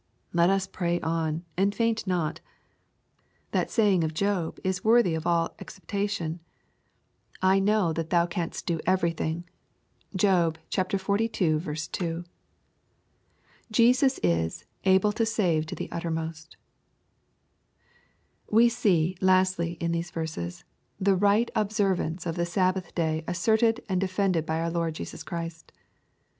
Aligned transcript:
Let 0.33 0.49
us 0.49 0.65
pray 0.65 0.99
on, 1.01 1.45
and 1.55 1.75
faint 1.75 2.07
not. 2.07 2.39
That 3.51 3.69
saying 3.69 4.03
of 4.03 4.15
Job 4.15 4.59
is 4.63 4.83
worthy 4.83 5.13
of 5.13 5.27
all 5.27 5.53
ac 5.59 5.75
6 5.75 5.79
122 5.79 6.39
EXPOSITORY 7.43 7.43
THOUGHTS. 7.43 7.43
ceptation: 7.45 7.47
"I 7.47 7.59
know 7.59 7.93
that 7.93 8.09
thou 8.09 8.25
canst 8.25 8.65
dv> 8.65 8.81
overything.*' 8.87 9.43
(Ji)b 10.17 10.55
xlii. 10.99 11.87
2.) 11.93 12.23
Jesus 13.69 14.19
is" 14.23 14.65
able 14.95 15.11
to 15.11 15.23
save 15.23 15.67
to 15.67 15.75
the 15.75 15.89
uttermost/' 15.89 16.55
We 18.49 18.69
see, 18.69 19.15
lastly, 19.21 19.73
in 19.73 19.91
these 19.91 20.09
verses, 20.09 20.63
the 20.99 21.13
right 21.15 21.51
observance 21.55 22.25
<^ 22.25 22.33
the 22.33 22.47
Sabbath 22.47 22.95
day 22.95 23.23
asserted 23.27 23.81
and 23.87 24.01
defended 24.01 24.47
by 24.47 24.61
our 24.61 24.71
Lord 24.71 24.95
Jesui 24.95 25.23
Christ. 25.23 25.71